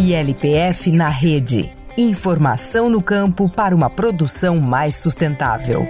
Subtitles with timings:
[0.00, 1.70] ILPF na rede.
[1.94, 5.86] Informação no campo para uma produção mais sustentável.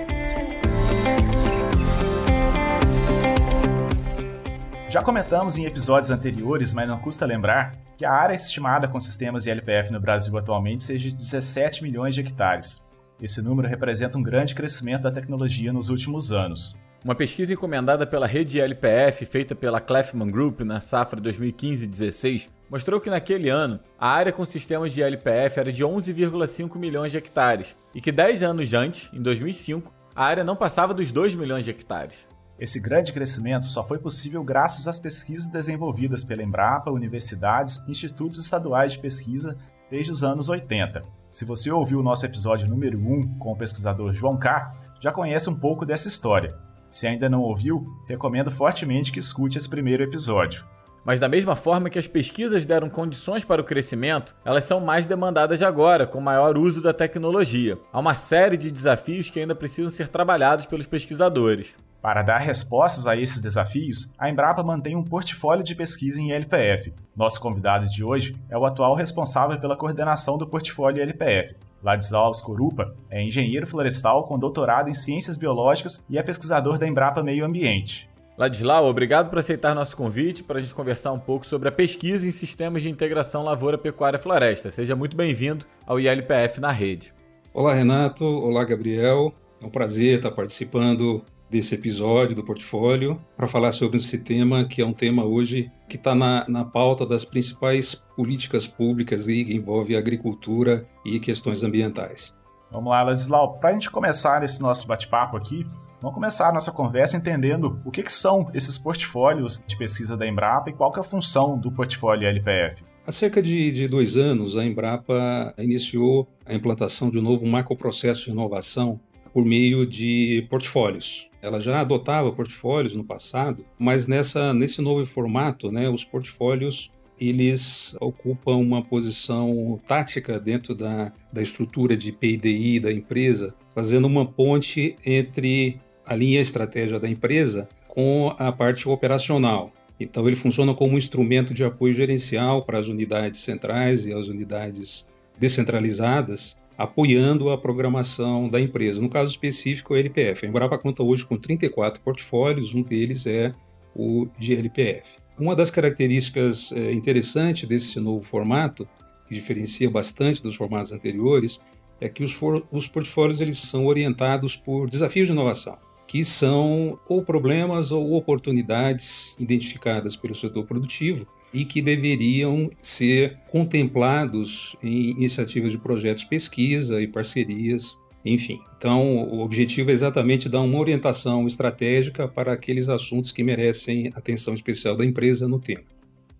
[4.88, 9.46] Já comentamos em episódios anteriores, mas não custa lembrar, que a área estimada com sistemas
[9.46, 12.84] ILPF no Brasil atualmente seja de 17 milhões de hectares.
[13.22, 16.76] Esse número representa um grande crescimento da tecnologia nos últimos anos.
[17.02, 23.08] Uma pesquisa encomendada pela rede LPF, feita pela Clefman Group na safra 2015-16, mostrou que
[23.08, 28.02] naquele ano a área com sistemas de LPF era de 11,5 milhões de hectares e
[28.02, 32.26] que 10 anos antes, em 2005, a área não passava dos 2 milhões de hectares.
[32.58, 38.38] Esse grande crescimento só foi possível graças às pesquisas desenvolvidas pela Embrapa, universidades e institutos
[38.38, 39.56] estaduais de pesquisa
[39.90, 41.02] desde os anos 80.
[41.30, 45.48] Se você ouviu o nosso episódio número 1 com o pesquisador João K., já conhece
[45.48, 46.54] um pouco dessa história.
[46.90, 50.64] Se ainda não ouviu, recomendo fortemente que escute esse primeiro episódio.
[51.04, 55.06] Mas da mesma forma que as pesquisas deram condições para o crescimento, elas são mais
[55.06, 57.78] demandadas agora, com maior uso da tecnologia.
[57.92, 61.74] Há uma série de desafios que ainda precisam ser trabalhados pelos pesquisadores.
[62.02, 66.94] Para dar respostas a esses desafios, a Embrapa mantém um portfólio de pesquisa em LPF.
[67.14, 72.94] Nosso convidado de hoje é o atual responsável pela coordenação do portfólio LPF, Ladislau Skorupa
[73.10, 78.08] é engenheiro florestal com doutorado em ciências biológicas e é pesquisador da Embrapa Meio Ambiente.
[78.36, 82.26] Ladislau, obrigado por aceitar nosso convite para a gente conversar um pouco sobre a pesquisa
[82.26, 84.70] em sistemas de integração lavoura, pecuária e floresta.
[84.70, 87.12] Seja muito bem-vindo ao ILPF na rede.
[87.52, 88.24] Olá, Renato.
[88.24, 89.34] Olá, Gabriel.
[89.60, 94.80] É um prazer estar participando desse episódio do portfólio para falar sobre esse tema, que
[94.80, 99.54] é um tema hoje que está na, na pauta das principais políticas públicas e que
[99.54, 102.32] envolve agricultura e questões ambientais.
[102.70, 103.58] Vamos lá, Ladislau.
[103.58, 105.66] Para a gente começar esse nosso bate-papo aqui,
[106.00, 110.26] vamos começar a nossa conversa entendendo o que, que são esses portfólios de pesquisa da
[110.26, 112.84] Embrapa e qual é a função do portfólio LPF.
[113.04, 118.26] Há cerca de, de, dois anos, a Embrapa iniciou a implantação de um novo macroprocesso
[118.26, 119.00] de inovação
[119.32, 121.29] por meio de portfólios.
[121.42, 126.90] Ela já adotava portfólios no passado, mas nessa, nesse novo formato, né, os portfólios
[127.20, 134.24] eles ocupam uma posição tática dentro da, da estrutura de PIDI da empresa, fazendo uma
[134.24, 139.70] ponte entre a linha estratégia da empresa com a parte operacional.
[139.98, 144.28] Então, ele funciona como um instrumento de apoio gerencial para as unidades centrais e as
[144.28, 145.06] unidades
[145.38, 149.02] descentralizadas, apoiando a programação da empresa.
[149.02, 150.46] No caso específico, o LPF.
[150.46, 153.52] A Embrapa conta hoje com 34 portfólios, um deles é
[153.94, 155.18] o de LPF.
[155.38, 158.88] Uma das características é, interessantes desse novo formato,
[159.28, 161.60] que diferencia bastante dos formatos anteriores,
[162.00, 162.40] é que os,
[162.72, 169.36] os portfólios eles são orientados por desafios de inovação, que são ou problemas ou oportunidades
[169.38, 177.00] identificadas pelo setor produtivo e que deveriam ser contemplados em iniciativas de projetos de pesquisa
[177.00, 178.60] e parcerias enfim.
[178.76, 184.54] Então, o objetivo é exatamente dar uma orientação estratégica para aqueles assuntos que merecem atenção
[184.54, 185.84] especial da empresa no tempo.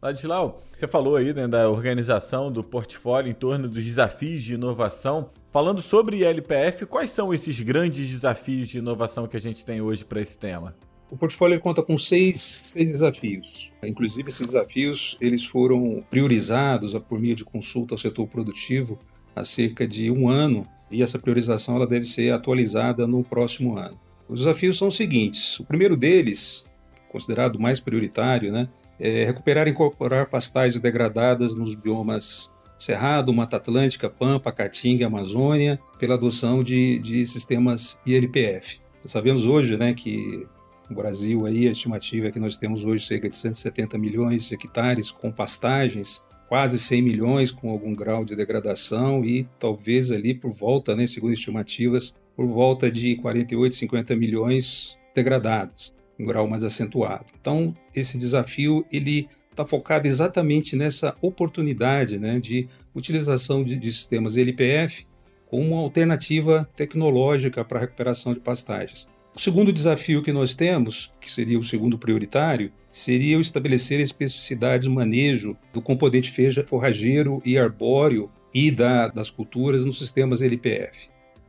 [0.02, 5.30] Ladislau, você falou aí né, da organização do portfólio em torno dos desafios de inovação.
[5.52, 10.04] Falando sobre LPF, quais são esses grandes desafios de inovação que a gente tem hoje
[10.04, 10.74] para esse tema?
[11.10, 13.72] O portfólio conta com seis, seis desafios.
[13.82, 18.96] Inclusive, esses desafios eles foram priorizados por meio de consulta ao setor produtivo
[19.34, 23.98] há cerca de um ano e essa priorização ela deve ser atualizada no próximo ano.
[24.28, 26.64] Os desafios são os seguintes: o primeiro deles,
[27.08, 28.68] considerado mais prioritário, né,
[28.98, 36.14] é recuperar e incorporar pastagens degradadas nos biomas Cerrado, Mata Atlântica, Pampa, Caatinga, Amazônia, pela
[36.14, 38.80] adoção de, de sistemas ILPF.
[39.04, 40.46] Sabemos hoje né, que
[40.90, 44.54] no Brasil aí, a estimativa é que nós temos hoje cerca de 170 milhões de
[44.54, 46.20] hectares com pastagens
[46.50, 51.32] quase 100 milhões com algum grau de degradação e talvez ali por volta, né, segundo
[51.32, 57.26] estimativas, por volta de 48, 50 milhões degradados, um grau mais acentuado.
[57.40, 64.36] Então, esse desafio ele está focado exatamente nessa oportunidade né, de utilização de, de sistemas
[64.36, 65.06] LPF
[65.46, 69.08] como uma alternativa tecnológica para a recuperação de pastagens.
[69.34, 74.02] O segundo desafio que nós temos, que seria o segundo prioritário, seria o estabelecer a
[74.02, 76.32] especificidade de manejo do componente
[76.66, 81.08] forrageiro e arbóreo e da, das culturas nos sistemas LPF.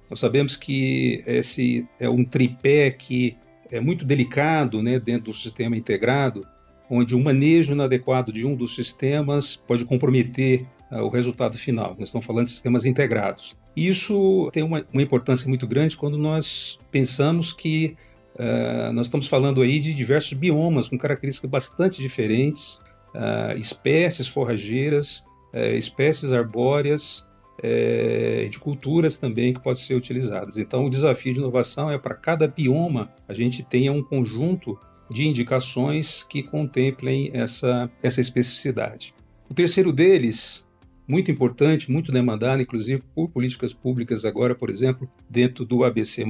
[0.09, 3.35] Nós sabemos que esse é um tripé que
[3.71, 6.45] é muito delicado né, dentro do sistema integrado,
[6.93, 11.95] onde o manejo inadequado de um dos sistemas pode comprometer uh, o resultado final.
[11.97, 13.55] Nós estamos falando de sistemas integrados.
[13.75, 17.95] Isso tem uma, uma importância muito grande quando nós pensamos que
[18.35, 22.75] uh, nós estamos falando aí de diversos biomas com características bastante diferentes,
[23.15, 25.23] uh, espécies forrageiras,
[25.53, 27.25] uh, espécies arbóreas,
[28.49, 30.57] de culturas também que podem ser utilizadas.
[30.57, 34.79] Então, o desafio de inovação é para cada bioma a gente tenha um conjunto
[35.11, 39.13] de indicações que contemplem essa, essa especificidade.
[39.49, 40.63] O terceiro deles
[41.07, 46.25] muito importante, muito demandada, inclusive por políticas públicas agora, por exemplo, dentro do ABC+,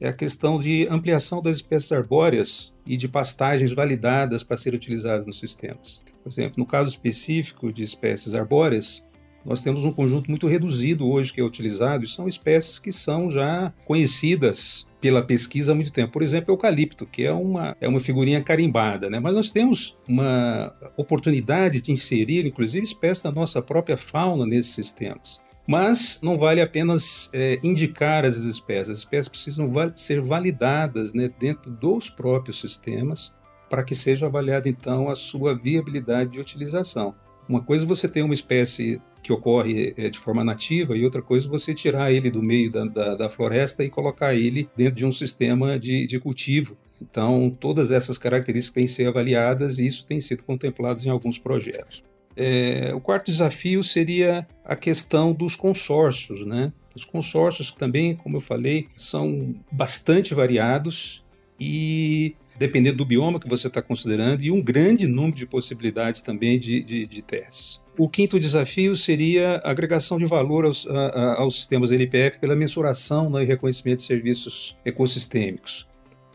[0.00, 5.26] é a questão de ampliação das espécies arbóreas e de pastagens validadas para serem utilizadas
[5.26, 6.04] nos sistemas.
[6.22, 9.04] Por exemplo, no caso específico de espécies arbóreas,
[9.44, 13.30] nós temos um conjunto muito reduzido hoje que é utilizado, e são espécies que são
[13.30, 16.12] já conhecidas pela pesquisa há muito tempo.
[16.12, 19.20] Por exemplo, eucalipto, que é uma, é uma figurinha carimbada, né?
[19.20, 25.42] mas nós temos uma oportunidade de inserir, inclusive, espécies da nossa própria fauna nesses sistemas.
[25.66, 31.70] Mas não vale apenas é, indicar as espécies, as espécies precisam ser validadas né, dentro
[31.70, 33.32] dos próprios sistemas
[33.68, 37.14] para que seja avaliada então a sua viabilidade de utilização.
[37.48, 41.22] Uma coisa é você ter uma espécie que ocorre é, de forma nativa, e outra
[41.22, 44.96] coisa é você tirar ele do meio da, da, da floresta e colocar ele dentro
[44.96, 46.76] de um sistema de, de cultivo.
[47.00, 51.38] Então, todas essas características têm que ser avaliadas e isso tem sido contemplado em alguns
[51.38, 52.02] projetos.
[52.36, 56.72] É, o quarto desafio seria a questão dos consórcios, né?
[56.94, 61.24] Os consórcios também, como eu falei, são bastante variados
[61.58, 66.58] e dependendo do bioma que você está considerando e um grande número de possibilidades também
[66.58, 67.82] de, de, de testes.
[67.96, 73.30] O quinto desafio seria a agregação de valor aos, a, aos sistemas LPF pela mensuração
[73.30, 75.86] né, e reconhecimento de serviços ecossistêmicos.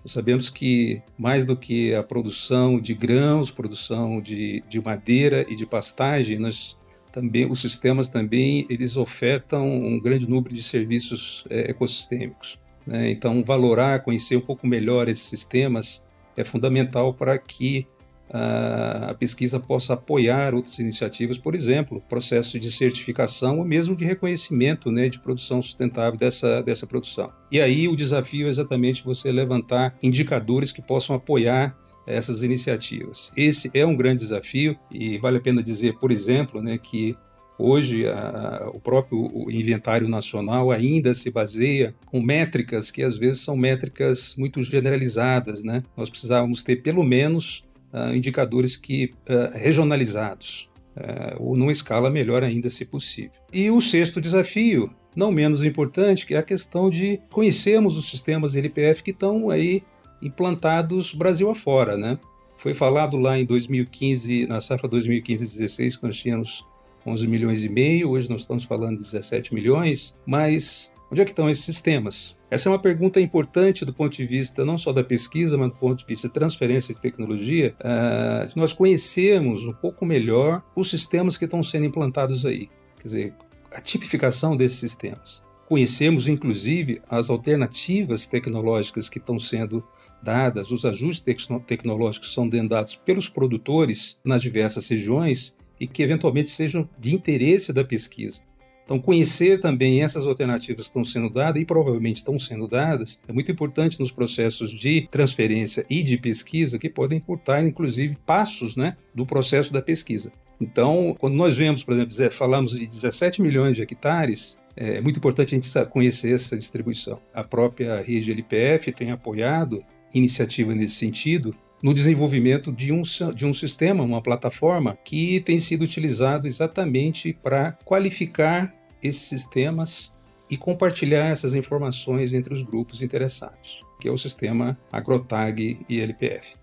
[0.03, 5.55] Nós sabemos que mais do que a produção de grãos, produção de, de madeira e
[5.55, 6.77] de pastagem, nós
[7.11, 12.57] também os sistemas também eles ofertam um grande número de serviços é, ecossistêmicos.
[12.85, 13.11] Né?
[13.11, 16.03] Então, valorar, conhecer um pouco melhor esses sistemas
[16.39, 17.85] é fundamental para que
[18.31, 24.91] a pesquisa possa apoiar outras iniciativas, por exemplo, processo de certificação ou mesmo de reconhecimento
[24.91, 27.31] né, de produção sustentável dessa, dessa produção.
[27.51, 33.31] E aí o desafio é exatamente você levantar indicadores que possam apoiar essas iniciativas.
[33.35, 37.17] Esse é um grande desafio e vale a pena dizer, por exemplo, né, que
[37.61, 43.57] Hoje, a, o próprio inventário nacional ainda se baseia com métricas que às vezes são
[43.57, 45.61] métricas muito generalizadas.
[45.61, 45.83] Né?
[45.97, 52.45] Nós precisávamos ter pelo menos uh, indicadores que uh, regionalizados, uh, ou numa escala melhor
[52.45, 53.31] ainda, se possível.
[53.51, 58.55] E o sexto desafio, não menos importante, que é a questão de conhecermos os sistemas
[58.55, 59.83] LPF que estão aí
[60.21, 62.17] implantados Brasil afora, né?
[62.55, 66.65] Foi falado lá em 2015, na safra 2015-16, que nós tínhamos
[67.09, 71.31] 11 milhões e meio, hoje nós estamos falando de 17 milhões, mas onde é que
[71.31, 72.37] estão esses sistemas?
[72.51, 75.75] Essa é uma pergunta importante do ponto de vista não só da pesquisa, mas do
[75.75, 81.37] ponto de vista de transferência de tecnologia, uh, nós conhecermos um pouco melhor os sistemas
[81.37, 82.69] que estão sendo implantados aí.
[82.97, 83.33] Quer dizer,
[83.71, 85.43] a tipificação desses sistemas.
[85.67, 89.83] conhecemos, inclusive, as alternativas tecnológicas que estão sendo
[90.21, 91.23] dadas, os ajustes
[91.67, 97.71] tecnológicos que são dados pelos produtores nas diversas regiões e que eventualmente sejam de interesse
[97.71, 98.41] da pesquisa.
[98.89, 103.31] Então, conhecer também essas alternativas que estão sendo dadas e provavelmente estão sendo dadas é
[103.31, 108.97] muito importante nos processos de transferência e de pesquisa que podem encurtar, inclusive, passos né,
[109.13, 110.31] do processo da pesquisa.
[110.59, 115.53] Então, quando nós vemos, por exemplo, falamos de 17 milhões de hectares, é muito importante
[115.53, 117.19] a gente conhecer essa distribuição.
[117.31, 123.01] A própria rede LPF tem apoiado iniciativa nesse sentido no desenvolvimento de um,
[123.33, 130.13] de um sistema, uma plataforma que tem sido utilizado exatamente para qualificar esses sistemas
[130.49, 136.55] e compartilhar essas informações entre os grupos interessados, que é o sistema AgroTag e LPF.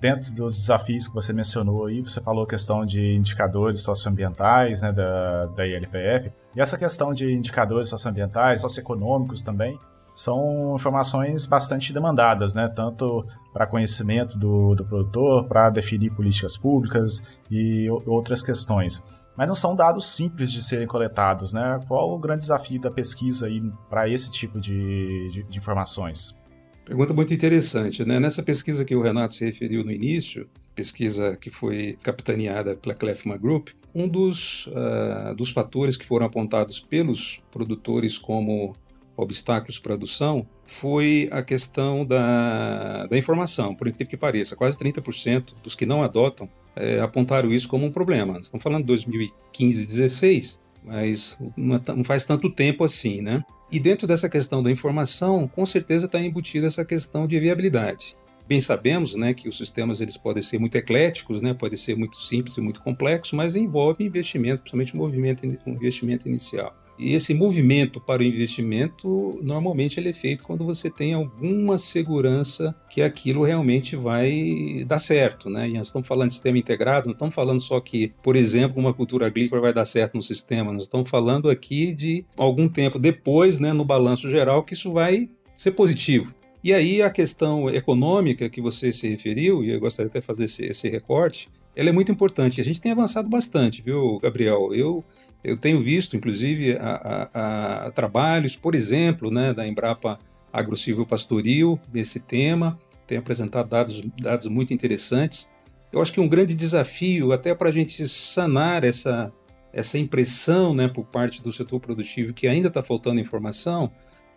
[0.00, 4.92] Dentro dos desafios que você mencionou aí, você falou a questão de indicadores socioambientais né,
[4.92, 6.30] da, da ILPF.
[6.54, 9.76] E essa questão de indicadores socioambientais, socioeconômicos também,
[10.20, 12.68] são informações bastante demandadas, né?
[12.68, 19.04] tanto para conhecimento do, do produtor, para definir políticas públicas e outras questões
[19.36, 21.78] mas não são dados simples de serem coletados, né?
[21.86, 23.46] Qual o grande desafio da pesquisa
[23.88, 26.36] para esse tipo de, de, de, informações?
[26.84, 28.18] Pergunta muito interessante, né?
[28.18, 33.36] Nessa pesquisa que o Renato se referiu no início, pesquisa que foi capitaneada pela Clefma
[33.36, 38.74] Group, um dos, uh, dos fatores que foram apontados pelos produtores como
[39.22, 44.54] obstáculos para a produção foi a questão da, da informação, por incrível que pareça.
[44.54, 48.38] Quase 30% dos que não adotam é, apontaram isso como um problema.
[48.38, 53.44] Estamos falando de 2015 2016, mas não faz tanto tempo assim, né?
[53.70, 58.16] E dentro dessa questão da informação, com certeza está embutida essa questão de viabilidade.
[58.46, 62.18] Bem sabemos, né, que os sistemas eles podem ser muito ecléticos, né, podem ser muito
[62.22, 66.74] simples e muito complexos, mas envolve investimento, principalmente um movimento, um investimento inicial.
[66.98, 72.74] E esse movimento para o investimento, normalmente ele é feito quando você tem alguma segurança
[72.90, 75.68] que aquilo realmente vai dar certo, né?
[75.68, 78.92] E nós estamos falando de sistema integrado, não estamos falando só que, por exemplo, uma
[78.92, 83.60] cultura agrícola vai dar certo no sistema, nós estamos falando aqui de algum tempo depois,
[83.60, 86.34] né, no balanço geral, que isso vai ser positivo.
[86.62, 90.44] E aí a questão econômica que você se referiu, e eu gostaria até de fazer
[90.44, 92.60] esse, esse recorte, ela é muito importante.
[92.60, 94.74] A gente tem avançado bastante, viu, Gabriel?
[94.74, 95.04] Eu
[95.42, 100.18] eu tenho visto, inclusive, a, a, a trabalhos, por exemplo, né, da Embrapa
[100.52, 105.48] Agrocivil Pastoril nesse tema, tem apresentado dados, dados muito interessantes.
[105.92, 109.32] Eu acho que um grande desafio, até para a gente sanar essa,
[109.72, 113.90] essa impressão né, por parte do setor produtivo que ainda está faltando informação,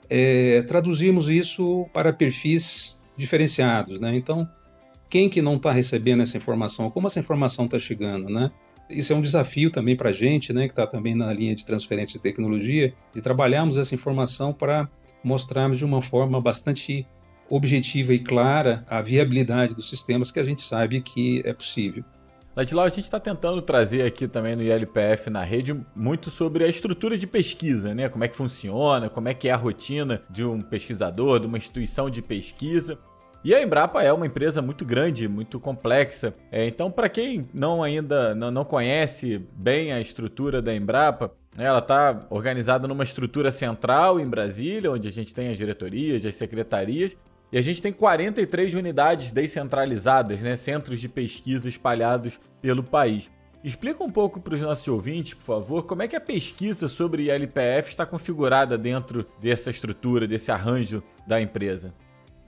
[0.09, 3.99] é traduzirmos isso para perfis diferenciados.
[3.99, 4.15] Né?
[4.15, 4.47] Então,
[5.09, 6.89] quem que não está recebendo essa informação?
[6.89, 8.29] Como essa informação está chegando?
[8.29, 8.51] Né?
[8.91, 11.65] Isso é um desafio também para a gente, né, que está também na linha de
[11.65, 14.89] transferência de tecnologia, de trabalharmos essa informação para
[15.23, 17.07] mostrarmos de uma forma bastante
[17.49, 22.03] objetiva e clara a viabilidade dos sistemas que a gente sabe que é possível.
[22.55, 26.67] Ladilau, a gente está tentando trazer aqui também no ILPF na rede muito sobre a
[26.67, 28.09] estrutura de pesquisa, né?
[28.09, 31.57] Como é que funciona, como é que é a rotina de um pesquisador, de uma
[31.57, 32.99] instituição de pesquisa.
[33.43, 36.35] E a Embrapa é uma empresa muito grande, muito complexa.
[36.51, 41.65] É, então, para quem não ainda não, não, conhece bem a estrutura da Embrapa, né,
[41.65, 46.35] ela está organizada numa estrutura central em Brasília, onde a gente tem as diretorias, as
[46.35, 47.17] secretarias,
[47.51, 53.31] e a gente tem 43 unidades descentralizadas, né, centros de pesquisa espalhados pelo país.
[53.63, 57.31] Explica um pouco para os nossos ouvintes, por favor, como é que a pesquisa sobre
[57.31, 61.91] ILPF está configurada dentro dessa estrutura, desse arranjo da empresa.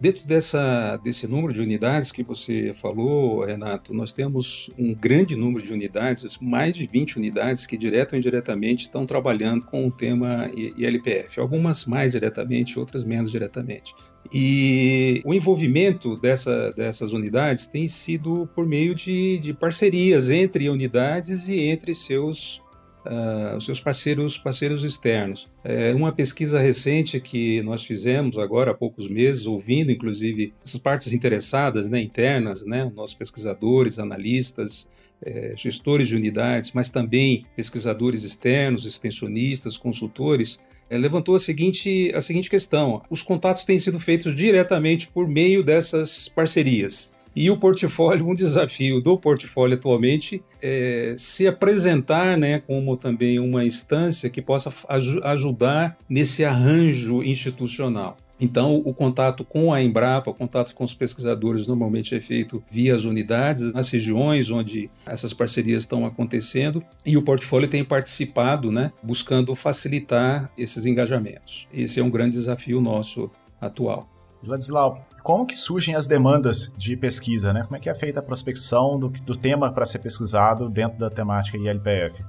[0.03, 5.65] Dentro dessa, desse número de unidades que você falou, Renato, nós temos um grande número
[5.65, 10.51] de unidades, mais de 20 unidades que, direto ou indiretamente, estão trabalhando com o tema
[10.53, 11.39] ILPF.
[11.39, 13.95] Algumas mais diretamente, outras menos diretamente.
[14.29, 21.48] E o envolvimento dessa, dessas unidades tem sido por meio de, de parcerias entre unidades
[21.48, 22.62] e entre seus
[23.05, 25.50] uh, os seus parceiros, parceiros externos.
[25.63, 31.13] É uma pesquisa recente que nós fizemos agora há poucos meses, ouvindo inclusive essas partes
[31.13, 34.88] interessadas, né, internas, né, nossos pesquisadores, analistas,
[35.25, 42.22] é, gestores de unidades, mas também pesquisadores externos, extensionistas, consultores, é, levantou a seguinte, a
[42.22, 47.12] seguinte questão: os contatos têm sido feitos diretamente por meio dessas parcerias.
[47.35, 53.65] E o portfólio, um desafio do portfólio atualmente é se apresentar né, como também uma
[53.65, 58.17] instância que possa aj ajudar nesse arranjo institucional.
[58.39, 62.93] Então, o contato com a Embrapa, o contato com os pesquisadores, normalmente é feito via
[62.93, 68.91] as unidades, nas regiões onde essas parcerias estão acontecendo, e o portfólio tem participado, né,
[69.01, 71.67] buscando facilitar esses engajamentos.
[71.73, 74.12] Esse é um grande desafio nosso atual.
[74.50, 77.63] Ladislau, como que surgem as demandas de pesquisa, né?
[77.63, 81.09] Como é que é feita a prospecção do, do tema para ser pesquisado dentro da
[81.09, 82.23] temática ILPF?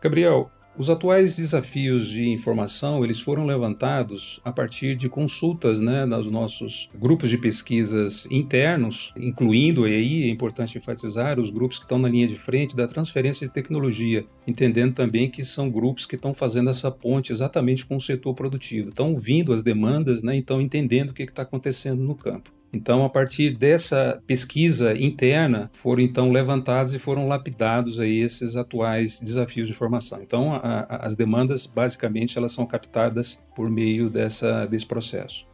[0.00, 6.30] Gabriel, os atuais desafios de informação eles foram levantados a partir de consultas né, nos
[6.30, 12.08] nossos grupos de pesquisas internos, incluindo aí, é importante enfatizar, os grupos que estão na
[12.08, 16.70] linha de frente da transferência de tecnologia, entendendo também que são grupos que estão fazendo
[16.70, 21.14] essa ponte exatamente com o setor produtivo, estão ouvindo as demandas, né, então entendendo o
[21.14, 22.57] que está acontecendo no campo.
[22.72, 29.20] Então, a partir dessa pesquisa interna, foram então levantados e foram lapidados aí esses atuais
[29.20, 30.20] desafios de formação.
[30.22, 35.46] Então, a, a, as demandas, basicamente, elas são captadas por meio dessa, desse processo.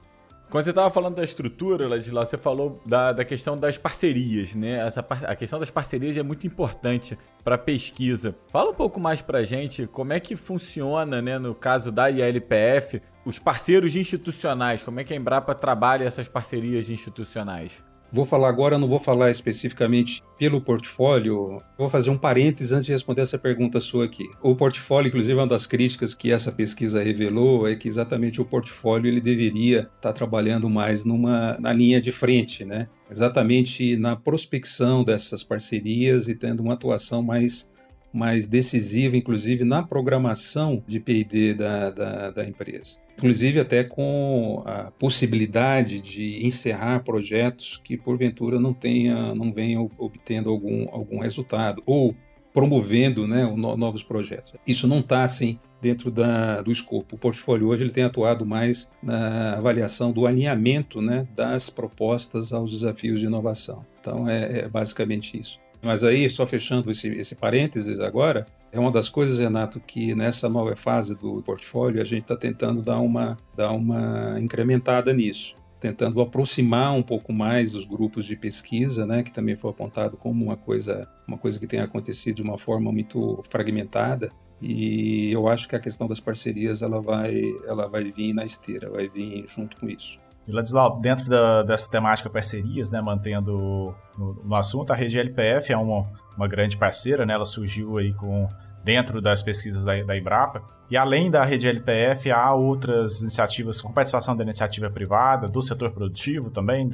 [0.50, 4.86] Quando você estava falando da estrutura, Ladislau, você falou da, da questão das parcerias, né?
[4.86, 8.36] Essa, a questão das parcerias é muito importante para pesquisa.
[8.52, 13.00] Fala um pouco mais para gente como é que funciona, né, no caso da ILPF,
[13.24, 17.82] os parceiros institucionais, como é que a Embrapa trabalha essas parcerias institucionais?
[18.12, 21.60] Vou falar agora, não vou falar especificamente pelo portfólio.
[21.76, 24.24] Vou fazer um parênteses antes de responder essa pergunta sua aqui.
[24.40, 29.08] O portfólio, inclusive, uma das críticas que essa pesquisa revelou é que exatamente o portfólio
[29.08, 32.88] ele deveria estar trabalhando mais numa na linha de frente, né?
[33.10, 37.68] Exatamente na prospecção dessas parcerias e tendo uma atuação mais
[38.14, 44.90] mais decisiva, inclusive na programação de P&D da, da, da empresa inclusive até com a
[44.98, 52.14] possibilidade de encerrar projetos que porventura não tenha, não venham obtendo algum, algum resultado ou
[52.52, 54.54] promovendo né, novos projetos.
[54.64, 57.16] Isso não está assim dentro da, do escopo.
[57.16, 62.70] O portfólio hoje ele tem atuado mais na avaliação do alinhamento né, das propostas aos
[62.70, 63.84] desafios de inovação.
[64.00, 65.58] Então é, é basicamente isso.
[65.84, 70.48] Mas aí, só fechando esse, esse parênteses agora, é uma das coisas, Renato, que nessa
[70.48, 76.22] nova fase do portfólio a gente está tentando dar uma, dar uma incrementada nisso, tentando
[76.22, 80.56] aproximar um pouco mais os grupos de pesquisa, né, que também foi apontado como uma
[80.56, 84.32] coisa, uma coisa que tem acontecido de uma forma muito fragmentada.
[84.62, 88.88] E eu acho que a questão das parcerias ela vai, ela vai vir na esteira,
[88.88, 90.18] vai vir junto com isso.
[90.46, 95.72] E Ladislau, dentro da, dessa temática parcerias, né, mantendo no, no, assunto, a rede LPF
[95.72, 98.48] é uma, uma grande parceira, né, ela surgiu aí com
[98.84, 100.62] dentro das pesquisas da, da Embrapa.
[100.90, 105.90] E além da rede LPF, há outras iniciativas com participação da iniciativa privada, do setor
[105.90, 106.92] produtivo também?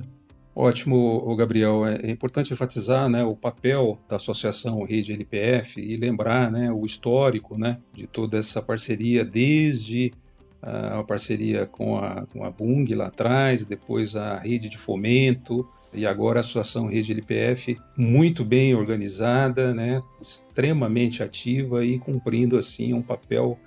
[0.55, 1.87] Ótimo, Gabriel.
[1.87, 6.85] É, é importante enfatizar né, o papel da associação Rede LPF e lembrar né, o
[6.85, 10.13] histórico né, de toda essa parceria desde
[10.63, 16.07] a parceria com a, com a Bung lá atrás, depois a rede de fomento e
[16.07, 23.03] agora a Associação Rede LPF muito bem organizada, né, extremamente ativa e cumprindo assim um
[23.03, 23.59] papel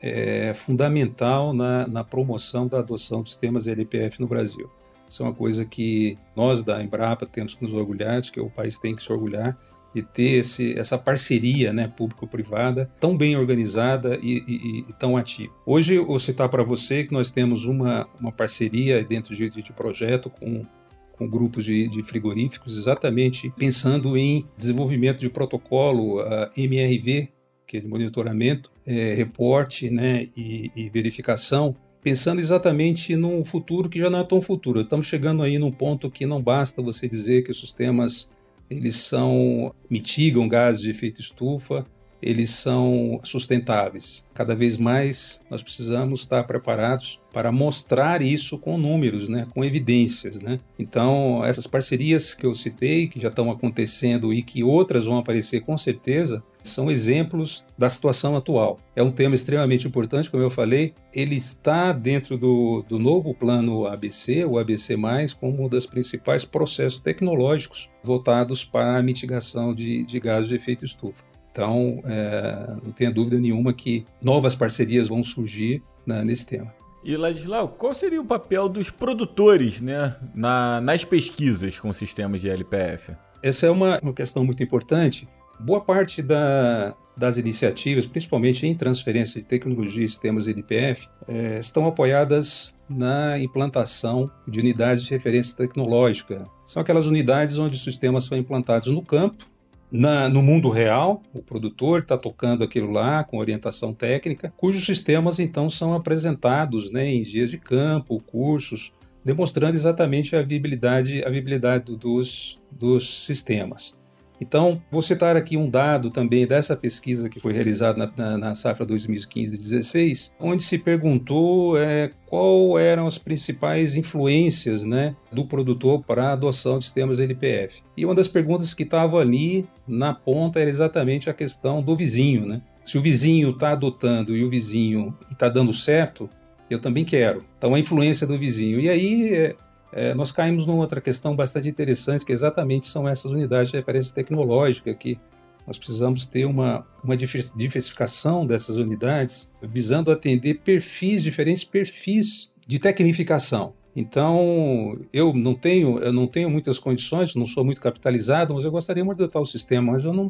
[0.00, 4.70] é, fundamental na, na promoção da adoção dos sistemas LPF no Brasil.
[5.08, 8.78] Isso é uma coisa que nós da Embrapa temos que nos orgulhar, que o país
[8.78, 9.56] tem que se orgulhar,
[9.94, 15.52] e ter esse, essa parceria né, público-privada tão bem organizada e, e, e, tão ativa.
[15.64, 19.72] Hoje, eu vou citar para você que nós temos uma, uma parceria dentro de, de
[19.72, 20.64] projeto com,
[21.12, 26.20] com grupos de, de, frigoríficos, exatamente pensando em desenvolvimento de protocolo
[26.56, 27.28] MRV,
[27.66, 33.98] que é de monitoramento, é, reporte né, e, e verificação pensando exatamente num futuro que
[33.98, 34.78] já não é tão futuro.
[34.78, 38.28] Estamos chegando aí num ponto que não basta você dizer que os sistemas
[38.70, 41.86] eles são mitigam gases de efeito estufa,
[42.20, 44.24] eles são sustentáveis.
[44.32, 50.40] Cada vez mais nós precisamos estar preparados para mostrar isso com números, né, com evidências.
[50.40, 50.60] Né?
[50.78, 55.60] Então, essas parcerias que eu citei, que já estão acontecendo e que outras vão aparecer
[55.60, 58.78] com certeza, são exemplos da situação atual.
[58.96, 63.86] É um tema extremamente importante, como eu falei, ele está dentro do, do novo plano
[63.86, 64.94] ABC, o ABC,
[65.38, 70.84] como um dos principais processos tecnológicos voltados para a mitigação de, de gases de efeito
[70.84, 71.33] estufa.
[71.54, 76.74] Então, é, não tenha dúvida nenhuma que novas parcerias vão surgir né, nesse tema.
[77.04, 82.48] E Ladislau, qual seria o papel dos produtores né, na, nas pesquisas com sistemas de
[82.48, 83.12] LPF?
[83.40, 85.28] Essa é uma, uma questão muito importante.
[85.60, 91.86] Boa parte da, das iniciativas, principalmente em transferência de tecnologia e sistemas LPF, é, estão
[91.86, 96.48] apoiadas na implantação de unidades de referência tecnológica.
[96.66, 99.53] São aquelas unidades onde os sistemas são implantados no campo
[99.96, 105.38] na, no mundo real, o produtor está tocando aquilo lá com orientação técnica, cujos sistemas
[105.38, 108.92] então são apresentados né, em dias de campo, cursos,
[109.24, 113.94] demonstrando exatamente a viabilidade, a viabilidade dos, dos sistemas.
[114.40, 118.54] Então, vou citar aqui um dado também dessa pesquisa que foi realizada na, na, na
[118.54, 126.28] safra 2015-16, onde se perguntou é, qual eram as principais influências né, do produtor para
[126.28, 127.82] a adoção de sistemas LPF.
[127.96, 132.44] E uma das perguntas que estava ali na ponta era exatamente a questão do vizinho.
[132.44, 132.60] Né?
[132.84, 136.28] Se o vizinho está adotando e o vizinho está dando certo,
[136.68, 137.44] eu também quero.
[137.56, 138.80] Então, a influência do vizinho.
[138.80, 139.56] E aí, é,
[139.96, 144.12] é, nós caímos numa outra questão bastante interessante, que exatamente são essas unidades de referência
[144.12, 145.20] tecnológica, que
[145.64, 153.72] nós precisamos ter uma, uma diversificação dessas unidades, visando atender perfis, diferentes perfis de tecnificação.
[153.94, 158.72] Então, eu não tenho, eu não tenho muitas condições, não sou muito capitalizado, mas eu
[158.72, 160.26] gostaria muito de adotar o sistema, mas eu não,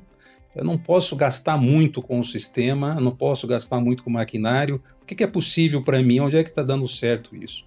[0.54, 4.82] eu não posso gastar muito com o sistema, não posso gastar muito com o maquinário.
[5.00, 6.20] O que, que é possível para mim?
[6.20, 7.64] Onde é que está dando certo isso?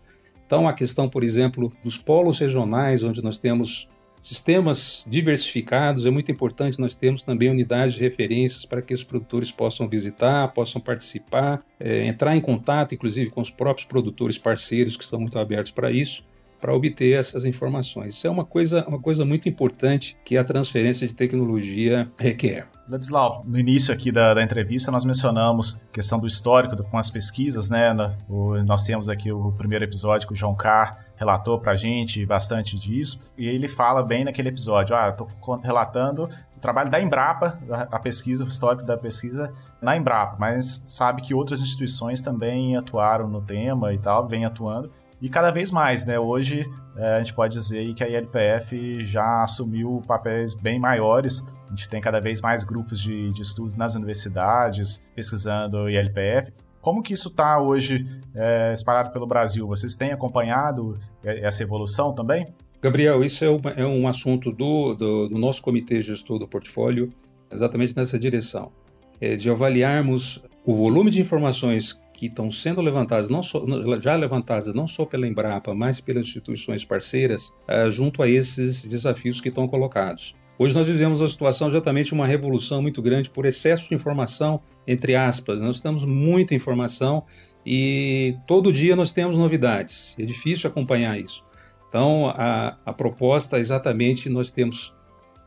[0.47, 3.89] Então, a questão, por exemplo, dos polos regionais, onde nós temos
[4.21, 9.51] sistemas diversificados, é muito importante nós termos também unidades de referências para que os produtores
[9.51, 15.03] possam visitar, possam participar, é, entrar em contato, inclusive, com os próprios produtores parceiros que
[15.03, 16.23] estão muito abertos para isso
[16.59, 18.15] para obter essas informações.
[18.15, 22.67] Isso é uma coisa, uma coisa muito importante que a transferência de tecnologia requer.
[22.89, 26.97] Ladislau, no início aqui da, da, entrevista nós mencionamos a questão do histórico do, com
[26.97, 27.93] as pesquisas, né?
[28.29, 32.25] O, nós temos aqui o primeiro episódio que o João Carr relatou para a gente
[32.25, 35.27] bastante disso, e ele fala bem naquele episódio, ah, estou
[35.61, 40.83] relatando o trabalho da Embrapa, a, a pesquisa, o histórico da pesquisa na Embrapa, mas
[40.87, 44.91] sabe que outras instituições também atuaram no tema e tal, vem atuando,
[45.21, 46.19] e cada vez mais, né?
[46.19, 51.43] Hoje é, a gente pode dizer que a ILPF já assumiu papéis bem maiores.
[51.65, 56.53] A gente tem cada vez mais grupos de, de estudos nas universidades pesquisando ILPF.
[56.81, 59.67] Como que isso está hoje é, espalhado pelo Brasil?
[59.67, 62.47] Vocês têm acompanhado essa evolução também?
[62.81, 67.11] Gabriel, isso é, é um assunto do, do, do, nosso comitê gestor do portfólio,
[67.51, 68.71] exatamente nessa direção,
[69.19, 73.63] é de avaliarmos o volume de informações que estão sendo levantadas, não só,
[74.01, 79.39] já levantadas não só pela Embrapa, mas pelas instituições parceiras, uh, junto a esses desafios
[79.39, 80.35] que estão colocados.
[80.59, 85.15] Hoje nós vivemos uma situação exatamente uma revolução muito grande por excesso de informação, entre
[85.15, 85.61] aspas.
[85.61, 87.23] Nós temos muita informação
[87.63, 90.15] e todo dia nós temos novidades.
[90.17, 91.43] É difícil acompanhar isso.
[91.87, 94.91] Então, a, a proposta é exatamente nós temos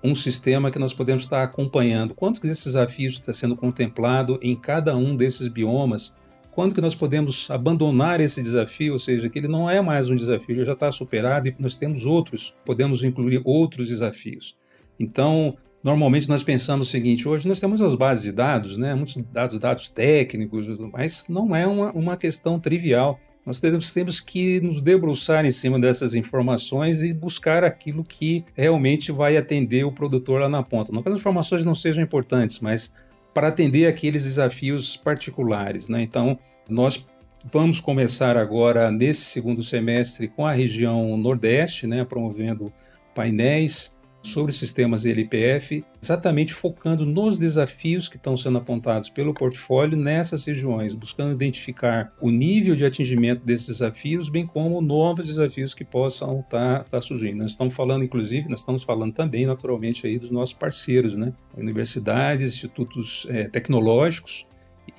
[0.02, 2.14] um sistema que nós podemos estar acompanhando.
[2.14, 6.14] Quantos desses desafios está sendo contemplado em cada um desses biomas
[6.60, 10.14] quando que nós podemos abandonar esse desafio, ou seja, que ele não é mais um
[10.14, 14.58] desafio, ele já está superado e nós temos outros, podemos incluir outros desafios.
[14.98, 19.16] Então, normalmente nós pensamos o seguinte, hoje nós temos as bases de dados, né, muitos
[19.32, 23.18] dados, dados técnicos, mas não é uma, uma questão trivial.
[23.46, 29.10] Nós temos, temos que nos debruçar em cima dessas informações e buscar aquilo que realmente
[29.10, 30.92] vai atender o produtor lá na ponta.
[30.92, 32.92] Não que as informações não sejam importantes, mas
[33.32, 35.88] para atender aqueles desafios particulares.
[35.88, 36.02] Né?
[36.02, 36.38] Então,
[36.70, 37.06] nós
[37.52, 42.72] vamos começar agora, nesse segundo semestre, com a região Nordeste, né, promovendo
[43.14, 50.44] painéis sobre sistemas LPF, exatamente focando nos desafios que estão sendo apontados pelo portfólio nessas
[50.44, 56.40] regiões, buscando identificar o nível de atingimento desses desafios, bem como novos desafios que possam
[56.40, 57.38] estar tá, tá surgindo.
[57.38, 61.32] Nós estamos falando, inclusive, nós estamos falando também, naturalmente, aí dos nossos parceiros, né?
[61.56, 64.46] Universidades, institutos é, tecnológicos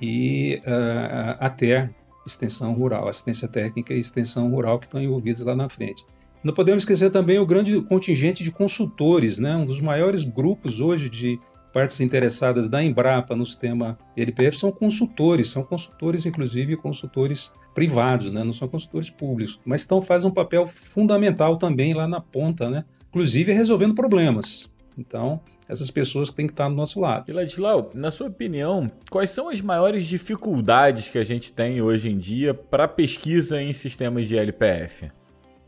[0.00, 1.90] e uh, até
[2.26, 6.04] extensão rural, assistência técnica e extensão rural que estão envolvidos lá na frente.
[6.42, 9.56] Não podemos esquecer também o grande contingente de consultores, né?
[9.56, 11.38] um dos maiores grupos hoje de
[11.72, 18.42] partes interessadas da Embrapa no sistema LPF são consultores, são consultores, inclusive consultores privados, né?
[18.42, 22.84] não são consultores públicos, mas estão fazem um papel fundamental também lá na ponta, né?
[23.08, 24.68] inclusive resolvendo problemas.
[24.98, 25.40] Então,
[25.72, 27.30] essas pessoas têm que estar do nosso lado.
[27.30, 32.10] E Ladislau, na sua opinião, quais são as maiores dificuldades que a gente tem hoje
[32.10, 35.08] em dia para pesquisa em sistemas de LPF?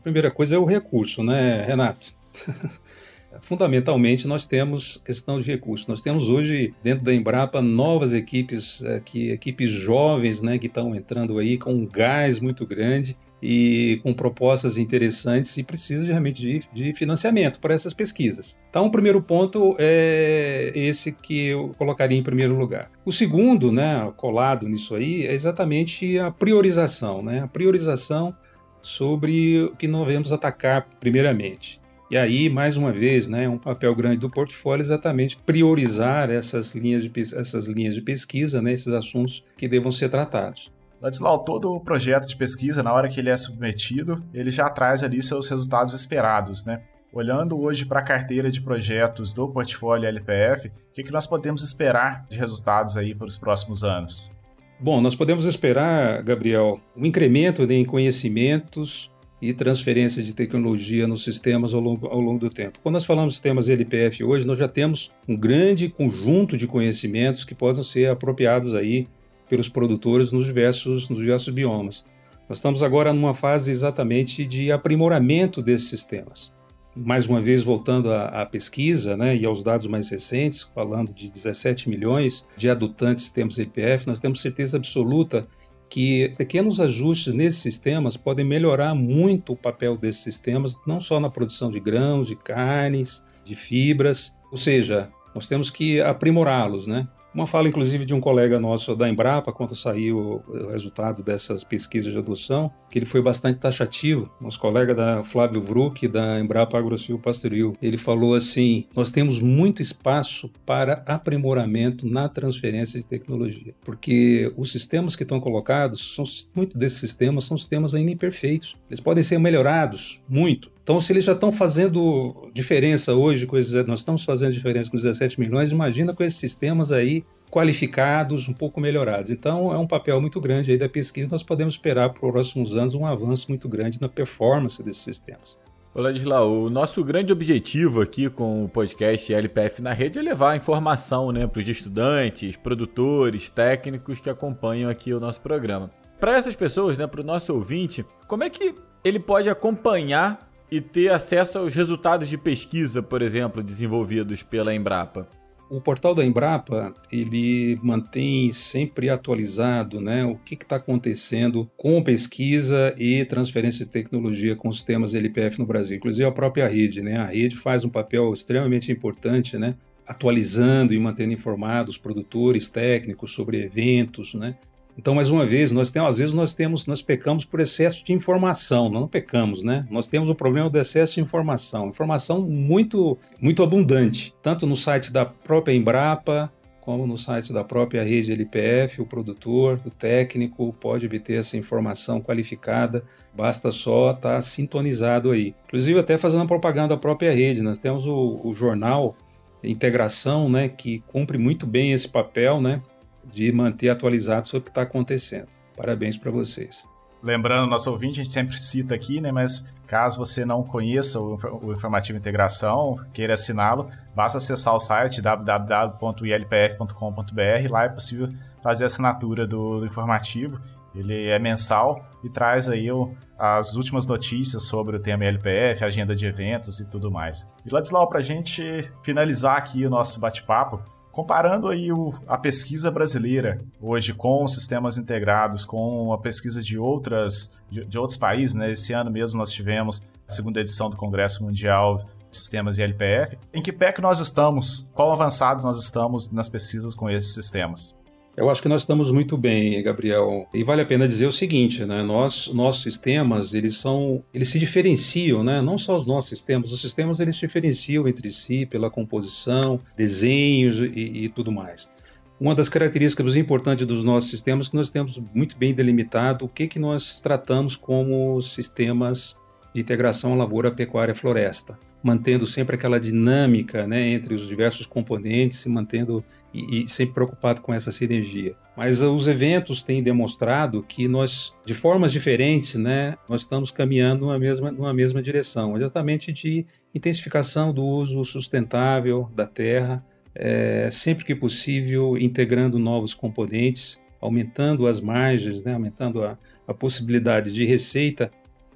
[0.03, 2.13] primeira coisa é o recurso, né, Renato?
[3.41, 5.87] Fundamentalmente, nós temos questão de recursos.
[5.87, 10.95] Nós temos hoje, dentro da Embrapa, novas equipes, é, que, equipes jovens né, que estão
[10.95, 16.61] entrando aí com um gás muito grande e com propostas interessantes e precisa realmente de,
[16.73, 18.57] de financiamento para essas pesquisas.
[18.69, 22.89] Então, o primeiro ponto é esse que eu colocaria em primeiro lugar.
[23.05, 27.21] O segundo, né, colado nisso aí, é exatamente a priorização.
[27.21, 27.41] Né?
[27.41, 28.35] A priorização
[28.81, 31.81] sobre o que nós devemos atacar primeiramente.
[32.09, 36.75] E aí, mais uma vez, né, um papel grande do portfólio é exatamente priorizar essas
[36.75, 40.71] linhas de, essas linhas de pesquisa, né, esses assuntos que devam ser tratados.
[41.05, 45.03] Ladislau, todo o projeto de pesquisa, na hora que ele é submetido, ele já traz
[45.03, 46.81] ali seus resultados esperados, né?
[47.13, 51.61] Olhando hoje para a carteira de projetos do portfólio LPF, o que, que nós podemos
[51.61, 54.31] esperar de resultados aí para os próximos anos?
[54.79, 61.75] Bom, nós podemos esperar, Gabriel, um incremento em conhecimentos e transferência de tecnologia nos sistemas
[61.75, 62.79] ao longo, ao longo do tempo.
[62.81, 67.53] Quando nós falamos sistemas LPF hoje, nós já temos um grande conjunto de conhecimentos que
[67.53, 69.07] possam ser apropriados aí
[69.49, 72.05] pelos produtores nos diversos, nos diversos biomas.
[72.47, 76.53] Nós estamos agora numa fase exatamente de aprimoramento desses sistemas.
[76.95, 81.29] Mais uma vez, voltando à, à pesquisa né, e aos dados mais recentes, falando de
[81.29, 85.47] 17 milhões de adutantes sistemas LPF, nós temos certeza absoluta
[85.89, 91.29] que pequenos ajustes nesses sistemas podem melhorar muito o papel desses sistemas, não só na
[91.29, 97.07] produção de grãos, de carnes, de fibras, ou seja, nós temos que aprimorá-los, né?
[97.35, 102.13] Uma fala, inclusive, de um colega nosso da Embrapa, quando saiu o resultado dessas pesquisas
[102.13, 104.31] de adoção, que ele foi bastante taxativo.
[104.39, 109.81] Nosso colega da Flávio Vruck, da Embrapa AgroSil Pastoril, ele falou assim: nós temos muito
[109.81, 116.23] espaço para aprimoramento na transferência de tecnologia, porque os sistemas que estão colocados, são,
[116.55, 118.77] muito desses sistemas são sistemas ainda imperfeitos.
[118.89, 123.73] Eles podem ser melhorados muito, então, se eles já estão fazendo diferença hoje, com esses,
[123.87, 127.24] nós estamos fazendo diferença com 17 milhões, imagina com esses sistemas aí
[127.55, 129.31] qualificados, um pouco melhorados.
[129.31, 131.29] Então, é um papel muito grande aí da pesquisa.
[131.31, 135.57] Nós podemos esperar para os próximos anos um avanço muito grande na performance desses sistemas.
[135.95, 141.31] Ladislau, o nosso grande objetivo aqui com o podcast LPF na rede é levar informação
[141.31, 145.89] né, para os estudantes, produtores, técnicos que acompanham aqui o nosso programa.
[146.19, 150.81] Para essas pessoas, né, para o nosso ouvinte, como é que ele pode acompanhar e
[150.81, 155.25] ter acesso aos resultados de pesquisa, por exemplo, desenvolvidos pela Embrapa?
[155.67, 162.93] O portal da Embrapa ele mantém sempre atualizado, né, o que está acontecendo com pesquisa
[162.99, 167.25] e transferência de tecnologia com sistemas LPF no Brasil, inclusive a própria rede, né, a
[167.25, 169.75] rede faz um papel extremamente importante, né,
[170.05, 174.55] atualizando e mantendo informados produtores técnicos sobre eventos, né,
[174.97, 178.13] então, mais uma vez, nós temos, às vezes nós temos, nós pecamos por excesso de
[178.13, 179.85] informação, não pecamos, né?
[179.91, 185.11] Nós temos o problema do excesso de informação, informação muito, muito abundante, tanto no site
[185.11, 191.07] da própria Embrapa, como no site da própria rede LPF, o produtor, o técnico pode
[191.07, 193.03] obter essa informação qualificada,
[193.35, 195.55] basta só estar tá sintonizado aí.
[195.65, 199.17] Inclusive até fazendo propaganda da própria rede, nós temos o, o jornal
[199.63, 202.83] Integração, né, que cumpre muito bem esse papel, né,
[203.31, 205.47] de manter atualizado sobre o que está acontecendo.
[205.75, 206.85] Parabéns para vocês.
[207.21, 209.31] Lembrando, nosso ouvinte, a gente sempre cita aqui, né?
[209.31, 215.21] Mas caso você não conheça o, o Informativo Integração, queira assiná-lo, basta acessar o site
[215.21, 217.71] www.ilpf.com.br.
[217.71, 218.29] Lá é possível
[218.61, 220.59] fazer a assinatura do, do informativo.
[220.93, 226.15] Ele é mensal e traz aí o, as últimas notícias sobre o tema LPF, agenda
[226.15, 227.51] de eventos e tudo mais.
[227.65, 230.81] E Ladislau, para a gente finalizar aqui o nosso bate-papo,
[231.15, 237.57] Comparando aí o, a pesquisa brasileira hoje com sistemas integrados, com a pesquisa de outras
[237.71, 238.71] de, de, outros países, né?
[238.71, 243.37] Esse ano mesmo nós tivemos a segunda edição do Congresso Mundial de Sistemas e LPF.
[243.53, 244.89] Em que pé que nós estamos?
[244.93, 247.95] Qual avançados nós estamos nas pesquisas com esses sistemas?
[248.37, 250.45] Eu acho que nós estamos muito bem, Gabriel.
[250.53, 252.03] E vale a pena dizer o seguinte, né?
[252.03, 255.61] Nós, nossos sistemas, eles são, eles se diferenciam, né?
[255.61, 260.79] Não só os nossos sistemas, os sistemas eles se diferenciam entre si pela composição, desenhos
[260.79, 261.89] e, e tudo mais.
[262.37, 266.49] Uma das características importantes dos nossos sistemas é que nós temos muito bem delimitado o
[266.49, 269.37] que que nós tratamos como sistemas
[269.73, 275.67] de integração lavoura, pecuária, floresta, mantendo sempre aquela dinâmica, né, entre os diversos componentes, se
[275.67, 278.53] mantendo e, e, sempre preocupado com essa sinergia.
[278.77, 284.37] Mas os eventos têm demonstrado que nós, de formas diferentes, né, nós estamos caminhando numa
[284.37, 286.63] mesma, numa mesma direção, exatamente de
[286.93, 295.01] intensificação do uso sustentável da terra, é, sempre que possível integrando novos componentes, aumentando as
[295.01, 296.37] margens, né, aumentando a,
[296.67, 298.29] a possibilidade de receita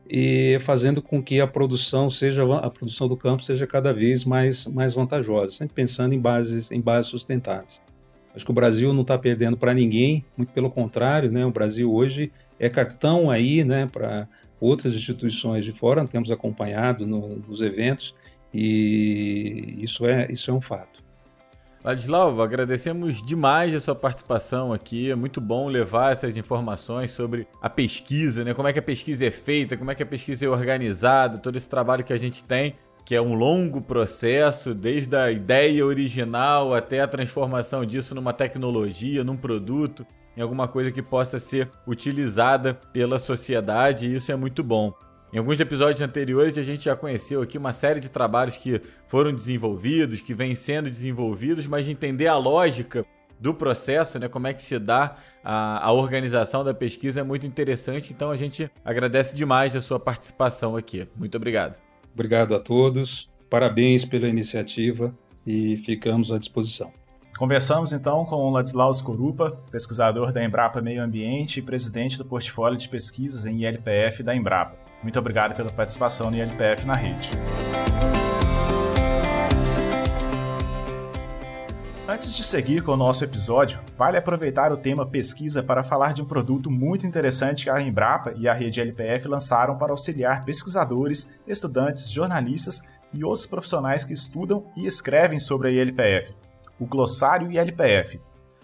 [0.09, 4.65] e fazendo com que a produção seja a produção do campo seja cada vez mais
[4.65, 7.79] mais vantajosa, sempre pensando em bases em bases sustentáveis.
[8.35, 11.45] Acho que o Brasil não está perdendo para ninguém, muito pelo contrário, né?
[11.45, 14.27] O Brasil hoje é cartão aí, né, para
[14.59, 18.15] outras instituições de fora, temos acompanhado no, nos eventos
[18.53, 21.03] e isso é isso é um fato.
[21.83, 25.09] Ladislau, agradecemos demais a sua participação aqui.
[25.09, 28.53] É muito bom levar essas informações sobre a pesquisa, né?
[28.53, 31.55] Como é que a pesquisa é feita, como é que a pesquisa é organizada, todo
[31.55, 32.75] esse trabalho que a gente tem
[33.09, 39.23] que é um longo processo, desde a ideia original até a transformação disso numa tecnologia,
[39.23, 40.05] num produto,
[40.37, 44.93] em alguma coisa que possa ser utilizada pela sociedade, e isso é muito bom.
[45.31, 49.33] Em alguns episódios anteriores a gente já conheceu aqui uma série de trabalhos que foram
[49.33, 53.05] desenvolvidos, que vêm sendo desenvolvidos, mas de entender a lógica
[53.39, 57.45] do processo, né, como é que se dá a, a organização da pesquisa é muito
[57.45, 58.11] interessante.
[58.11, 61.07] Então a gente agradece demais a sua participação aqui.
[61.15, 61.77] Muito obrigado.
[62.11, 65.15] Obrigado a todos, parabéns pela iniciativa
[65.45, 66.91] e ficamos à disposição.
[67.37, 72.77] Conversamos então com o Ladislau Skorupa, pesquisador da Embrapa Meio Ambiente e presidente do portfólio
[72.77, 74.88] de pesquisas em ILPF da Embrapa.
[75.01, 77.29] Muito obrigado pela participação no ILPF na rede.
[82.07, 86.23] Antes de seguir com o nosso episódio, vale aproveitar o tema pesquisa para falar de
[86.23, 91.31] um produto muito interessante que a Embrapa e a rede LPF lançaram para auxiliar pesquisadores,
[91.47, 92.81] estudantes, jornalistas
[93.13, 96.33] e outros profissionais que estudam e escrevem sobre a ILPF,
[96.79, 98.19] o Glossário ILPF.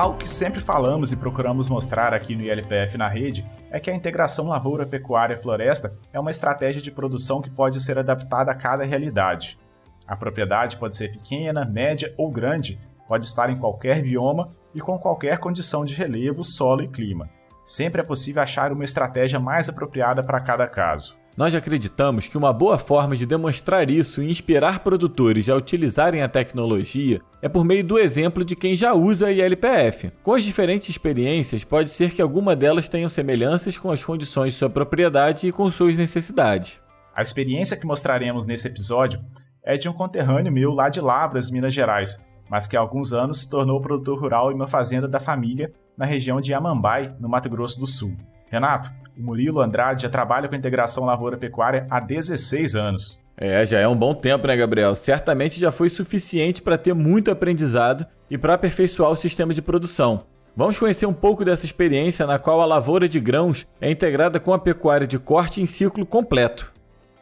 [0.00, 3.94] Algo que sempre falamos e procuramos mostrar aqui no ILPF na rede é que a
[3.94, 9.58] integração lavoura-pecuária-floresta é uma estratégia de produção que pode ser adaptada a cada realidade.
[10.06, 14.98] A propriedade pode ser pequena, média ou grande, pode estar em qualquer bioma e com
[14.98, 17.28] qualquer condição de relevo, solo e clima.
[17.62, 21.14] Sempre é possível achar uma estratégia mais apropriada para cada caso.
[21.40, 26.28] Nós acreditamos que uma boa forma de demonstrar isso e inspirar produtores a utilizarem a
[26.28, 30.12] tecnologia é por meio do exemplo de quem já usa a ILPF.
[30.22, 34.58] Com as diferentes experiências, pode ser que alguma delas tenham semelhanças com as condições de
[34.58, 36.78] sua propriedade e com suas necessidades.
[37.16, 39.18] A experiência que mostraremos nesse episódio
[39.64, 43.40] é de um conterrâneo meu lá de Lavras, Minas Gerais, mas que há alguns anos
[43.40, 47.48] se tornou produtor rural em uma fazenda da família na região de Amambai, no Mato
[47.48, 48.14] Grosso do Sul.
[48.50, 53.20] Renato, o Murilo Andrade já trabalha com integração lavoura-pecuária há 16 anos.
[53.36, 54.94] É, já é um bom tempo, né, Gabriel?
[54.96, 60.24] Certamente já foi suficiente para ter muito aprendizado e para aperfeiçoar o sistema de produção.
[60.56, 64.52] Vamos conhecer um pouco dessa experiência na qual a lavoura de grãos é integrada com
[64.52, 66.72] a pecuária de corte em ciclo completo.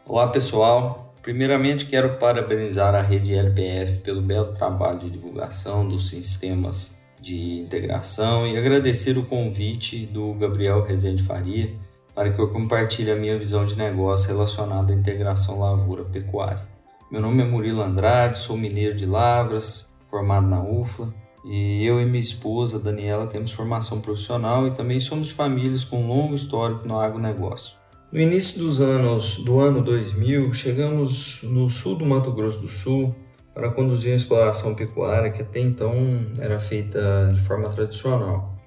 [0.06, 1.14] Olá, pessoal.
[1.22, 8.46] Primeiramente, quero parabenizar a rede LPF pelo belo trabalho de divulgação dos sistemas de integração
[8.46, 11.70] e agradecer o convite do Gabriel Rezende Faria
[12.18, 16.66] para que eu compartilhe a minha visão de negócio relacionada à integração lavoura-pecuária.
[17.12, 22.04] Meu nome é Murilo Andrade, sou mineiro de Lavras, formado na UFLA, e eu e
[22.04, 27.76] minha esposa, Daniela, temos formação profissional e também somos famílias com longo histórico no agronegócio.
[28.10, 33.14] No início dos anos do ano 2000, chegamos no sul do Mato Grosso do Sul
[33.54, 35.94] para conduzir a exploração pecuária que até então
[36.40, 38.57] era feita de forma tradicional.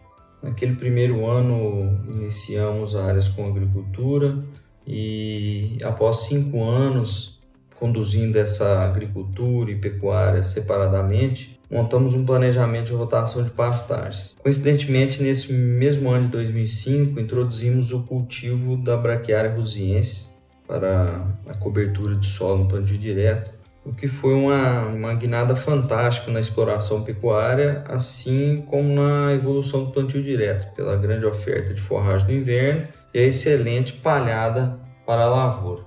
[0.42, 4.40] Naquele primeiro ano, iniciamos áreas com agricultura
[4.88, 7.40] e, após cinco anos
[7.76, 14.36] conduzindo essa agricultura e pecuária separadamente, montamos um planejamento de rotação de pastagens.
[14.44, 20.30] Coincidentemente, nesse mesmo ano de 2005, introduzimos o cultivo da braquiária rusiense
[20.68, 26.32] para a cobertura de solo no plantio direto o que foi uma, uma guinada fantástica
[26.32, 32.28] na exploração pecuária, assim como na evolução do plantio direto, pela grande oferta de forragem
[32.28, 35.84] no inverno e a excelente palhada para a lavoura.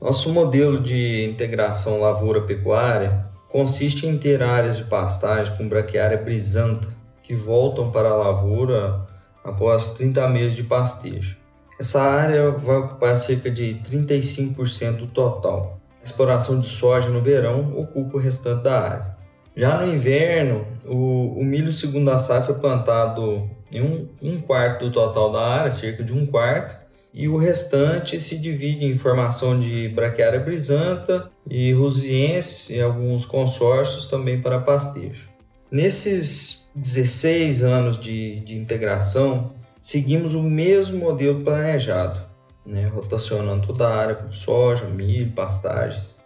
[0.00, 6.88] Nosso modelo de integração lavoura-pecuária consiste em ter áreas de pastagem com braquiária brisanta,
[7.22, 9.06] que voltam para a lavoura
[9.42, 11.36] após 30 meses de pastejo.
[11.78, 15.79] Essa área vai ocupar cerca de 35% do total
[16.10, 19.16] exploração de soja no verão ocupa o restante da área.
[19.56, 24.86] Já no inverno, o, o milho segundo a safra é plantado em um, um quarto
[24.86, 26.76] do total da área, cerca de um quarto,
[27.12, 34.06] e o restante se divide em formação de braquiária brisanta e rusiense e alguns consórcios
[34.06, 35.28] também para pastejo.
[35.70, 42.20] Nesses 16 anos de, de integração, seguimos o mesmo modelo planejado,
[42.64, 46.18] né, rotacionando toda a área com soja, milho, pastagens.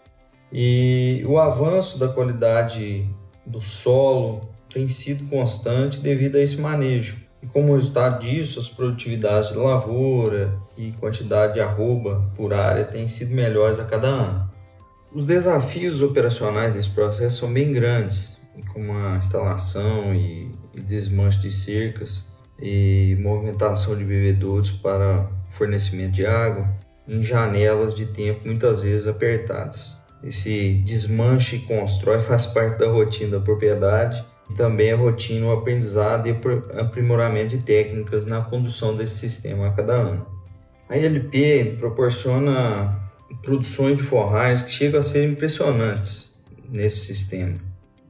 [0.52, 3.08] E o avanço da qualidade
[3.44, 7.16] do solo tem sido constante devido a esse manejo.
[7.42, 13.06] E como resultado disso, as produtividades de lavoura e quantidade de arroba por área têm
[13.06, 14.50] sido melhores a cada ano.
[15.12, 18.36] Os desafios operacionais desse processo são bem grandes,
[18.72, 22.26] como a instalação e, e desmanche de cercas
[22.60, 26.68] e movimentação de bebedouros para fornecimento de água
[27.06, 29.96] em janelas de tempo muitas vezes apertadas.
[30.22, 35.52] Esse desmanche e constrói faz parte da rotina da propriedade e também é rotina o
[35.52, 36.36] aprendizado e
[36.78, 40.26] aprimoramento de técnicas na condução desse sistema a cada ano.
[40.88, 43.00] A ILP proporciona
[43.42, 46.34] produções de forragens que chegam a ser impressionantes
[46.70, 47.58] nesse sistema.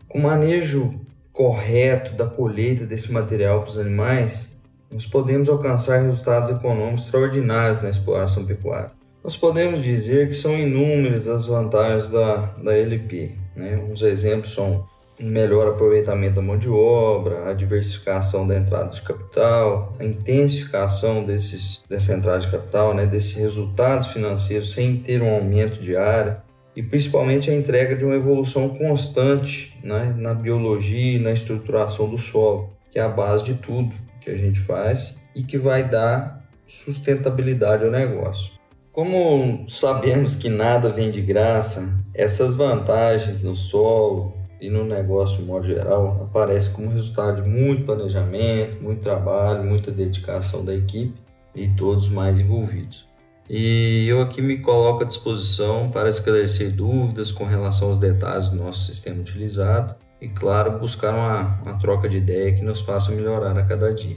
[0.09, 1.01] Com o manejo
[1.33, 4.54] correto da colheita desse material para os animais,
[4.91, 8.93] nós podemos alcançar resultados econômicos extraordinários na exploração pecuária.
[9.25, 13.33] Nós podemos dizer que são inúmeras as vantagens da, da LP.
[13.57, 13.77] Né?
[13.91, 14.87] Uns exemplos são
[15.19, 21.25] um melhor aproveitamento da mão de obra, a diversificação da entrada de capital, a intensificação
[21.25, 23.07] desses, dessa entrada de capital, né?
[23.07, 26.43] desses resultados financeiros sem ter um aumento de área,
[26.77, 30.15] e principalmente a entrega de uma evolução constante né?
[30.19, 34.39] na biologia e na estruturação do solo, que é a base de tudo que a
[34.39, 38.53] gente faz e que vai dar sustentabilidade ao negócio.
[38.91, 45.43] Como sabemos que nada vem de graça, essas vantagens no solo e no negócio de
[45.43, 51.15] modo geral aparecem como resultado de muito planejamento, muito trabalho, muita dedicação da equipe
[51.55, 53.07] e todos mais envolvidos.
[53.51, 58.57] E eu aqui me coloco à disposição para esclarecer dúvidas com relação aos detalhes do
[58.57, 63.57] nosso sistema utilizado e, claro, buscar uma, uma troca de ideia que nos faça melhorar
[63.59, 64.17] a cada dia.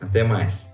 [0.00, 0.72] Até mais!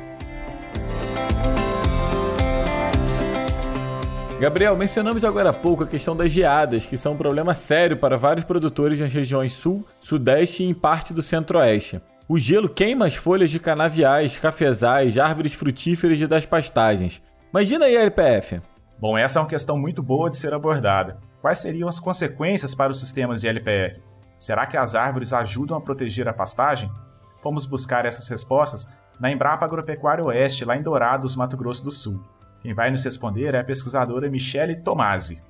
[4.40, 8.16] Gabriel, mencionamos agora há pouco a questão das geadas, que são um problema sério para
[8.16, 12.00] vários produtores nas regiões sul, sudeste e em parte do centro-oeste.
[12.28, 17.20] O gelo queima as folhas de canaviais, cafezais, árvores frutíferas e das pastagens.
[17.50, 18.60] Imagina aí a LPF.
[19.00, 21.18] Bom, essa é uma questão muito boa de ser abordada.
[21.42, 24.00] Quais seriam as consequências para os sistemas de LPF?
[24.38, 26.88] Será que as árvores ajudam a proteger a pastagem?
[27.42, 32.22] Fomos buscar essas respostas na Embrapa Agropecuária Oeste, lá em Dourados, Mato Grosso do Sul.
[32.62, 35.40] Quem vai nos responder é a pesquisadora Michele Tomasi.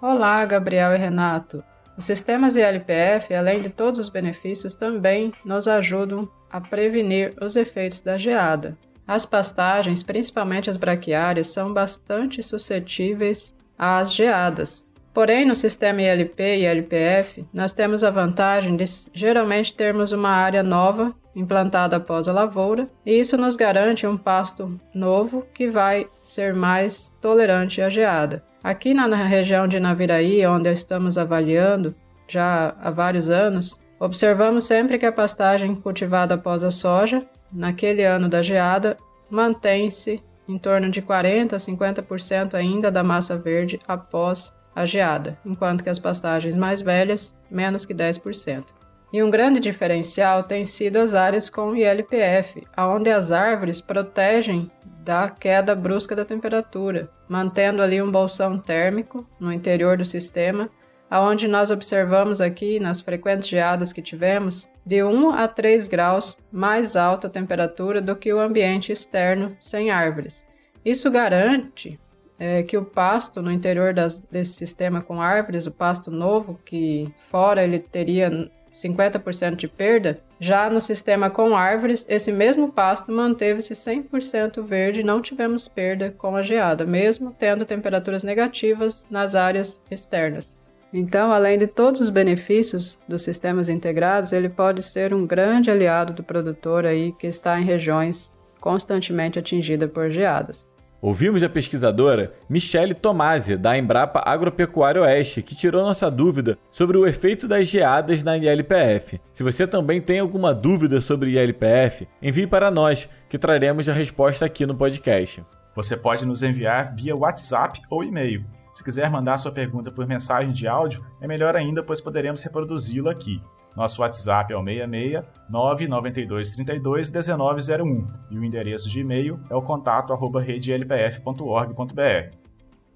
[0.00, 1.62] Olá, Gabriel e Renato.
[1.96, 8.00] Os sistemas ILPF, além de todos os benefícios, também nos ajudam a prevenir os efeitos
[8.00, 8.76] da geada.
[9.06, 14.85] As pastagens, principalmente as braquiárias, são bastante suscetíveis às geadas.
[15.16, 20.62] Porém, no sistema ILP e ILPF, nós temos a vantagem de geralmente termos uma área
[20.62, 26.52] nova implantada após a lavoura, e isso nos garante um pasto novo que vai ser
[26.52, 28.44] mais tolerante à geada.
[28.62, 31.94] Aqui na região de Naviraí, onde estamos avaliando
[32.28, 38.28] já há vários anos, observamos sempre que a pastagem cultivada após a soja, naquele ano
[38.28, 38.98] da geada,
[39.30, 45.82] mantém-se em torno de 40 a 50% ainda da massa verde após a geada, enquanto
[45.82, 48.66] que as pastagens mais velhas, menos que 10%.
[49.10, 54.70] E um grande diferencial tem sido as áreas com ILPF, onde as árvores protegem
[55.02, 60.68] da queda brusca da temperatura, mantendo ali um bolsão térmico no interior do sistema,
[61.08, 66.96] aonde nós observamos aqui nas frequentes geadas que tivemos de 1 a 3 graus mais
[66.96, 70.44] alta temperatura do que o ambiente externo sem árvores.
[70.84, 71.98] Isso garante
[72.38, 77.12] é, que o pasto no interior das, desse sistema com árvores, o pasto novo, que
[77.30, 83.72] fora ele teria 50% de perda, já no sistema com árvores, esse mesmo pasto manteve-se
[83.72, 89.82] 100% verde e não tivemos perda com a geada, mesmo tendo temperaturas negativas nas áreas
[89.90, 90.58] externas.
[90.92, 96.12] Então, além de todos os benefícios dos sistemas integrados, ele pode ser um grande aliado
[96.12, 98.30] do produtor aí que está em regiões
[98.60, 100.68] constantemente atingidas por geadas.
[101.00, 107.06] Ouvimos a pesquisadora Michele Tomasi, da Embrapa Agropecuária Oeste, que tirou nossa dúvida sobre o
[107.06, 109.20] efeito das geadas na ILPF.
[109.32, 114.46] Se você também tem alguma dúvida sobre ILPF, envie para nós, que traremos a resposta
[114.46, 115.44] aqui no podcast.
[115.74, 118.44] Você pode nos enviar via WhatsApp ou e-mail.
[118.72, 123.10] Se quiser mandar sua pergunta por mensagem de áudio, é melhor ainda, pois poderemos reproduzi-la
[123.10, 123.42] aqui.
[123.76, 129.60] Nosso WhatsApp é o 66 992 32 1901 e o endereço de e-mail é o
[129.60, 132.34] contato arroba redelpf.org.br.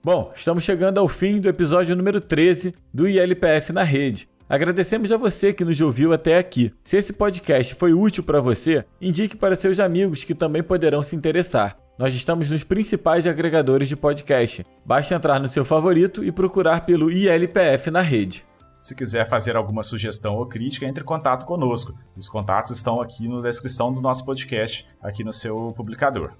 [0.03, 4.27] Bom, estamos chegando ao fim do episódio número 13 do ILPF na Rede.
[4.49, 6.73] Agradecemos a você que nos ouviu até aqui.
[6.83, 11.15] Se esse podcast foi útil para você, indique para seus amigos que também poderão se
[11.15, 11.77] interessar.
[11.99, 14.65] Nós estamos nos principais agregadores de podcast.
[14.85, 18.50] Basta entrar no seu favorito e procurar pelo ILPF na rede.
[18.81, 21.95] Se quiser fazer alguma sugestão ou crítica, entre em contato conosco.
[22.17, 26.33] Os contatos estão aqui na descrição do nosso podcast, aqui no seu publicador.